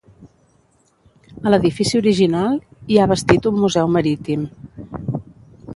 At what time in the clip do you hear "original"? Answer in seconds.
2.01-2.57